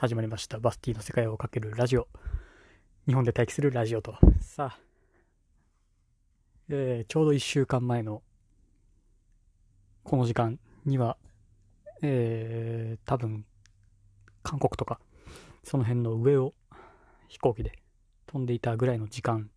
[0.00, 0.60] 始まりました。
[0.60, 2.06] バスティの世界をかけるラジオ。
[3.08, 4.14] 日本で待機するラジオと。
[4.40, 4.78] さあ、
[6.68, 8.22] えー、ちょうど1週間前の
[10.04, 11.16] この時間には
[12.00, 13.44] えー、多分
[14.44, 15.00] 韓国とか
[15.64, 16.54] その辺の上を
[17.26, 17.72] 飛行機で
[18.26, 19.50] 飛んでいたぐらいの時間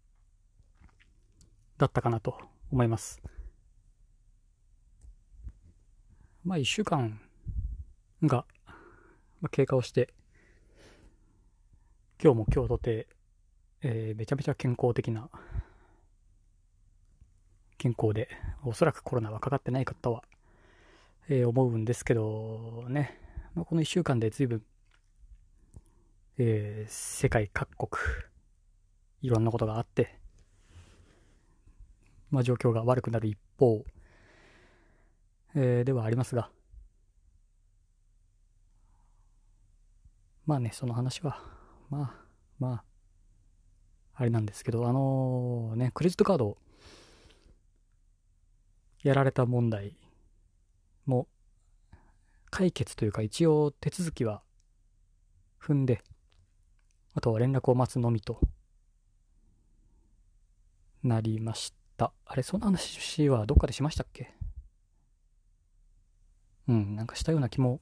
[1.77, 2.35] だったかなと
[2.71, 3.21] 思います。
[6.43, 7.21] まあ1週間
[8.23, 8.45] が
[9.51, 10.11] 経過をして
[12.23, 13.07] 今日も今日とて、
[13.81, 15.27] えー、めちゃめちゃ健康的な
[17.79, 18.29] 健康で、
[18.63, 20.21] おそらくコロナはかかってない方は、
[21.29, 23.19] えー、思うんですけどね、
[23.55, 24.61] まあ、この1週間で随分、
[26.37, 27.89] えー、世界各国、
[29.23, 30.19] いろんなことがあって、
[32.29, 33.83] まあ、状況が悪くなる一方、
[35.55, 36.51] えー、ではありますが、
[40.45, 41.60] まあね、その話は、
[41.91, 42.25] まあ、
[42.57, 42.83] まあ、
[44.15, 46.57] あれなんですけど、あのー、ね、クレジットカード
[49.03, 49.97] やられた問題
[51.05, 51.27] も
[52.49, 54.41] 解決というか一応手続きは
[55.61, 56.01] 踏んで、
[57.13, 58.39] あとは連絡を待つのみと
[61.03, 62.13] なりました。
[62.25, 64.33] あれ、そんな話はどっかでしましたっけ？
[66.69, 67.81] うん、なんかしたような気も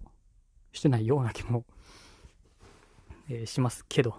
[0.71, 1.65] してないような気も、
[3.29, 4.15] えー、しますけど。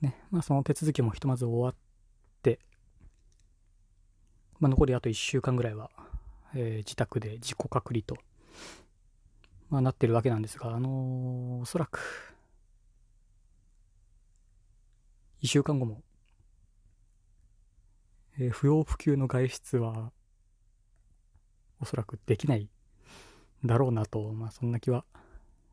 [0.00, 1.74] ね、まあその手続きもひとまず終わっ
[2.42, 2.60] て、
[4.60, 5.90] まあ残りあと1週間ぐらいは、
[6.54, 8.16] えー、自宅で自己隔離と、
[9.68, 12.36] まあなってるわけなんですが、あのー、おそらく、
[15.42, 16.02] 1週間後も、
[18.38, 20.12] えー、不要不急の外出は、
[21.80, 22.68] おそらくできない
[23.64, 25.04] だろうなと、まあそんな気は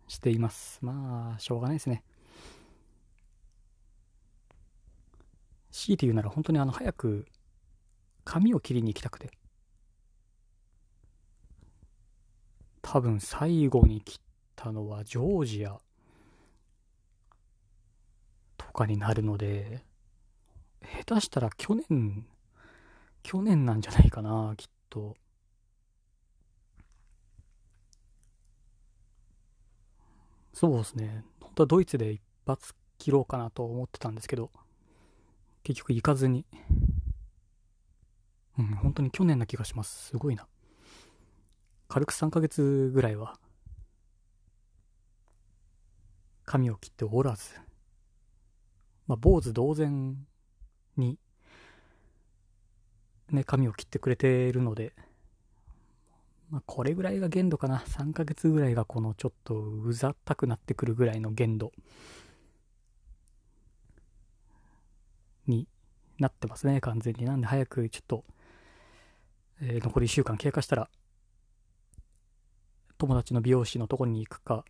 [0.08, 0.80] しています。
[0.82, 2.04] まあ、しょうがないですね。
[5.72, 7.26] 強いて言うなら本当にあの早く
[8.24, 9.30] 髪を切りに行きたくて
[12.82, 14.18] 多分最後に切っ
[14.56, 15.78] たのはジョージア
[18.58, 19.84] とかになるので
[21.06, 22.26] 下手したら去年
[23.22, 25.16] 去年なんじゃないかなきっと
[30.56, 34.50] そうですね本当はドイツで一発切ろうかなと思ってたんですけど
[35.66, 36.46] 結局行かずに。
[38.60, 40.10] うん、本当に去年な気がします。
[40.10, 40.48] すごいな。
[41.88, 43.40] 軽く3ヶ月ぐらいは、
[46.46, 47.50] 髪を切っておらず、
[49.08, 50.16] まあ、坊主同然
[50.98, 51.18] に、
[53.32, 54.94] ね、髪を切ってくれているので、
[56.50, 57.80] まあ、これぐらいが限度かな。
[57.80, 61.72] 3ヶ月ぐらいがこのちょっとうざったくなってくるぐらいの限度
[65.48, 65.68] に
[66.20, 67.26] なってますね、完全に。
[67.26, 68.24] なんで早くちょっと、
[69.62, 70.90] えー、残り1週間経過したら、
[72.98, 74.66] 友達の美容師のとこに行くか、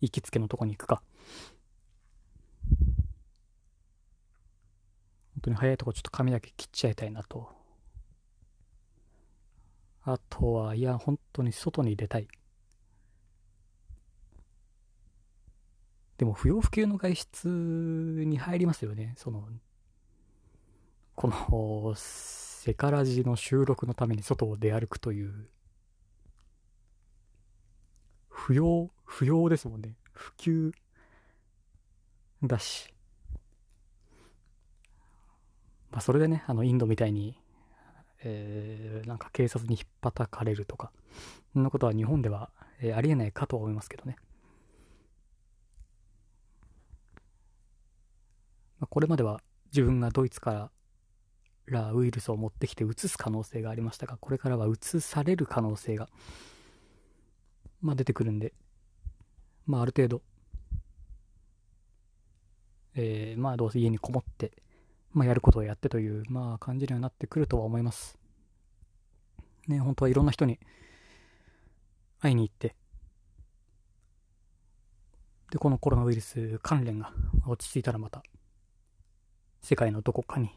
[0.00, 1.02] 行きつけのとこに行くか、
[5.34, 7.59] 本当に早いとこちょっと髪だけ切っちゃいたいなと。
[10.02, 12.28] あとは、いや、本当に外に出たい。
[16.18, 19.14] でも不要不急の外出に入りますよね。
[19.16, 19.48] その、
[21.14, 25.48] この、セカラジの収録のために外を出歩くという、
[28.28, 29.96] 不要、不要ですもんね。
[30.12, 30.72] 普及
[32.42, 32.92] だし。
[35.90, 37.39] まあそれでね、あのインドみたいに、
[38.22, 40.92] えー、なんか警察に引っ叩かれるとか、
[41.52, 42.50] そんなことは日本では、
[42.80, 44.16] えー、ありえないかとは思いますけどね。
[48.78, 49.42] まあ、これまでは
[49.72, 50.70] 自分がドイツか
[51.66, 56.08] らウイルスを持ってきて移す可能性がありましたが、これからは移される可能性が、
[57.80, 58.52] まあ、出てくるんで、
[59.66, 60.22] まあ、ある程度、
[62.94, 64.52] えー、まあ、どうせ家にこもって、
[65.12, 68.18] まあ、やることをやってという、まあ、感じにはなってくるとは思います。
[69.66, 70.58] ね、本当はいろんな人に
[72.20, 72.76] 会いに行って、
[75.50, 77.12] で、このコロナウイルス関連が
[77.46, 78.22] 落ち着いたらまた、
[79.62, 80.50] 世界のどこかに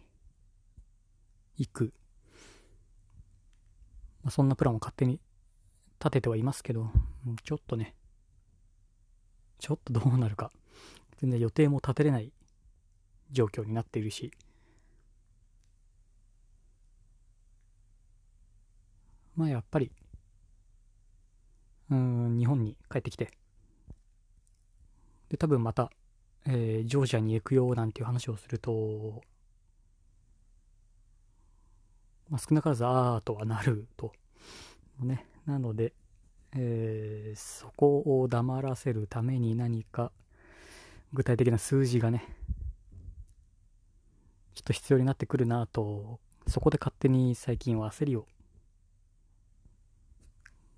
[1.58, 1.94] 行く。
[4.24, 5.20] まあ、そんなプランを勝手に
[6.00, 6.92] 立ててはいますけど、
[7.44, 7.96] ちょっとね、
[9.58, 10.52] ちょっとどうなるか、
[11.18, 12.32] 全然予定も立てれない
[13.34, 14.32] 状況になっているし、
[19.36, 19.92] まあやっぱり、
[21.90, 23.32] うん、日本に帰ってきて、
[25.30, 25.92] で、多分また、
[26.46, 29.22] えー、ジョージアに行くよなんていう話をすると、
[32.30, 34.14] まあ、少なからずあーとはなると。
[35.02, 35.26] ね。
[35.46, 35.94] なので、
[36.56, 40.12] えー、そこを黙らせるために何か
[41.14, 42.26] 具体的な数字がね、
[44.54, 48.28] ちょっと必要になってくるなと、そこで勝手に最近は焦りを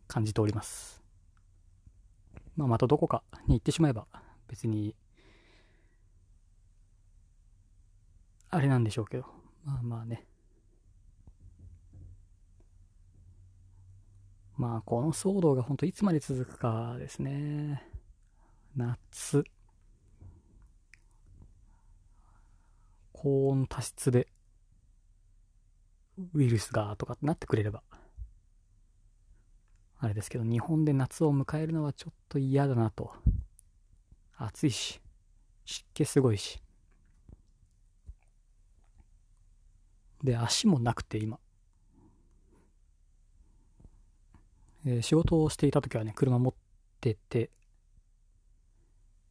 [0.07, 1.03] 感じております。
[2.55, 4.07] まあ、またどこかに行ってしまえば
[4.47, 4.95] 別に、
[8.49, 9.25] あれなんでしょうけど、
[9.65, 10.25] まあまあね。
[14.57, 17.83] まあ、この騒動が本当いつまで続くかですね。
[18.75, 19.43] 夏。
[23.25, 24.27] 高温多湿で、
[26.35, 27.81] ウイルスがとかってなってくれれば、
[29.97, 33.15] あれですけど、日本で夏を迎えるのはちょっと嫌だなと。
[34.37, 35.01] 暑いし、
[35.65, 36.61] 湿気すごいし。
[40.23, 41.39] で、足もなくて今。
[44.85, 46.53] え、仕事をしていた時はね、車持っ
[47.01, 47.49] てて、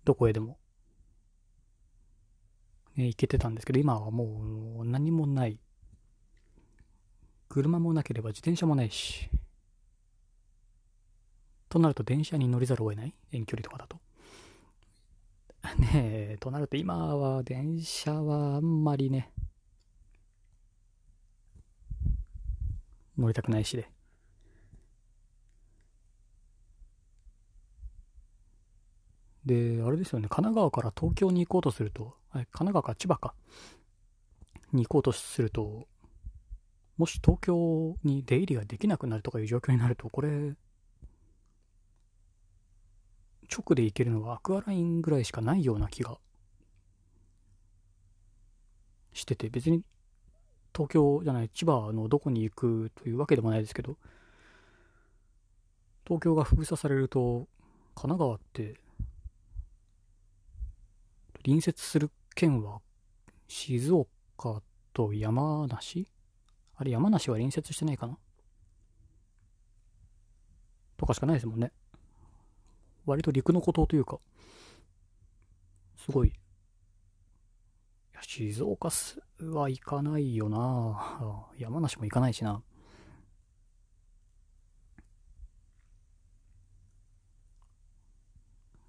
[0.02, 0.58] どこへでも、
[2.96, 5.58] ね、行けてたんですけど、今はもう何もない。
[7.48, 9.28] 車もなければ自転車もないし。
[11.68, 14.00] となると電車に乗りざるを得ない遠距離とかだと。
[15.80, 19.32] ねえ、となると今は電車はあんまりね、
[23.16, 23.88] 乗りたくないしで。
[29.44, 33.34] で、あれですよね、神奈川から東京に行こうとすると、神奈川か千葉か、
[34.72, 35.86] に行こうとすると、
[36.96, 40.54] もし東京に出入りができなくなるとかいう状況になると、これ、
[43.50, 46.18] 直で行けるのはアクアラインぐらいしかないような気が
[49.12, 49.82] してて、別に
[50.74, 53.96] 東京じゃない、千葉のどこに行くというわけでもないですけど、
[56.04, 57.48] 東京が封鎖されると、
[57.94, 58.74] 神奈川って
[61.44, 62.80] 隣接する県は
[63.48, 66.08] 静岡と山梨？
[66.76, 68.18] あれ山梨は隣接してないかな？
[70.96, 71.72] とかしかないですもんね。
[73.06, 74.18] 割と陸の孤島というか、
[75.96, 76.28] すごい。
[76.28, 76.32] い
[78.14, 78.88] や、静岡
[79.40, 82.62] は行かないよな山梨も行かないしな。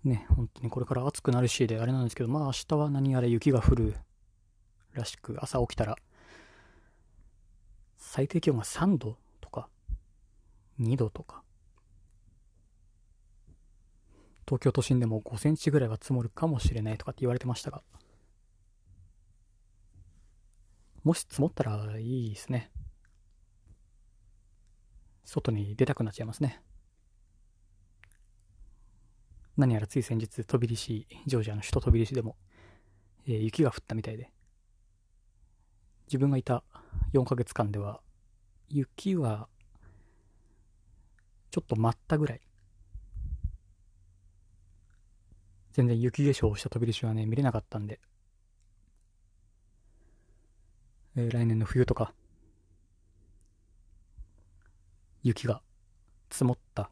[0.06, 3.96] ね、本当にこれから暑くなるしであれなんですけど、まあ明日は何やら雪が降る
[4.94, 5.98] らしく、朝起きたら、
[7.98, 9.68] 最低気温が3度とか、
[10.80, 11.44] 2度とか、
[14.48, 17.82] 東京都心でも5センチぐらいは積もるかもしれないとかって言われてましたが、
[21.04, 22.72] もし積もったらいいですね。
[25.24, 26.62] 外に出たくなっちゃいますね。
[29.58, 32.36] 何やらつい先日、飛び出し、ジョージアの首都飛び出しでも、
[33.26, 34.30] えー、雪が降ったみたいで、
[36.08, 36.64] 自分がいた
[37.14, 38.02] 4ヶ月間では、
[38.68, 39.48] 雪は、
[41.52, 42.42] ちょっと舞ったぐらい。
[45.72, 48.02] 全然雪化粧をした飛び出しはね、見れなかったんで、
[51.16, 52.14] えー、来年の冬とか、
[55.24, 55.62] 雪が
[56.30, 56.90] 積もった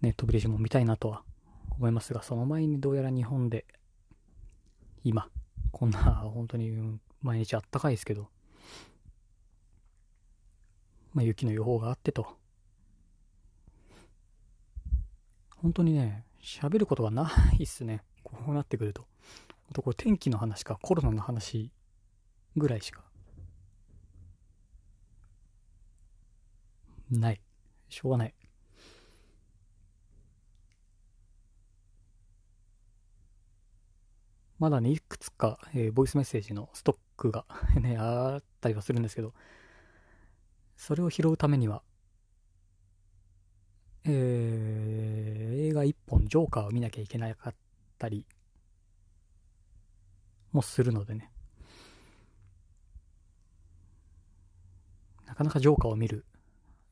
[0.00, 1.22] ネットブリッジも見たいなとは
[1.70, 3.66] 思いますが、その前にどうやら日本で、
[5.04, 5.28] 今、
[5.72, 6.00] こんな、
[6.34, 8.30] 本当に毎日あったかいですけど、
[11.12, 12.38] まあ、雪の予報があってと。
[15.56, 18.02] 本当にね、喋ることがないっすね。
[18.22, 19.06] こうなってくると。
[19.72, 21.70] とこれ天気の話かコロナの話
[22.56, 23.04] ぐらいしか。
[27.10, 27.40] ない。
[27.88, 28.34] しょうがない。
[34.60, 37.46] まだね、いくつか、えー、ボイスメッセージのストックが
[37.80, 39.32] ね、あったりはするんですけど、
[40.76, 41.82] それを拾うためには、
[44.04, 47.54] えー、映画一本、ジョーカーを見なきゃいけなかっ
[47.98, 48.26] たり
[50.52, 51.32] もするのでね。
[55.24, 56.26] なかなかジョーカーを見る、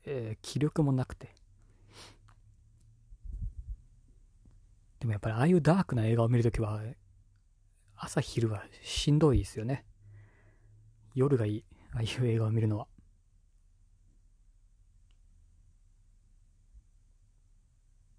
[0.05, 1.35] えー、気力もなくて。
[5.01, 6.83] でもやっぱりああいうダークな映画を見るときは、
[8.01, 9.85] 朝昼はしんどいですよね。
[11.15, 11.65] 夜がいい。
[11.93, 12.87] ああいう映画を見るのは。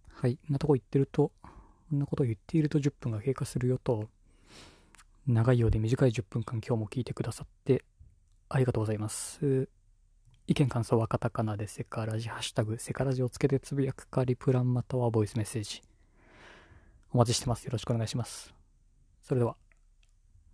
[0.10, 0.38] はい。
[0.38, 4.10] こんなとこ言ってると、こんなこと言っていると10分が経過するよと、
[5.26, 7.84] 長いようで短い10分間今日も聞いてくださって
[8.50, 9.70] ありがとうございます。
[10.48, 15.84] 意見感想はカタカナでセカラジ、ハッシュタグセカラジをつけてつぶやくかリプランまたはボイスメッセージ。
[17.12, 17.64] お待ちしてます。
[17.64, 18.54] よろしくお願いします。
[19.22, 19.56] それでは、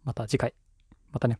[0.05, 0.53] また次回。
[1.11, 1.39] またね。